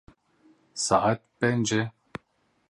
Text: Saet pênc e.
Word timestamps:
Saet 0.85 1.21
pênc 1.39 1.69
e. 1.81 1.81